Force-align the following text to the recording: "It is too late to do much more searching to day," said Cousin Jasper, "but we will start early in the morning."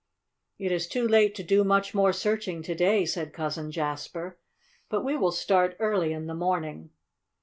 "It 0.57 0.71
is 0.71 0.87
too 0.87 1.07
late 1.07 1.35
to 1.35 1.43
do 1.43 1.63
much 1.63 1.93
more 1.93 2.11
searching 2.11 2.63
to 2.63 2.73
day," 2.73 3.05
said 3.05 3.33
Cousin 3.33 3.69
Jasper, 3.69 4.39
"but 4.89 5.05
we 5.05 5.15
will 5.15 5.31
start 5.31 5.75
early 5.79 6.11
in 6.11 6.25
the 6.25 6.33
morning." 6.33 6.89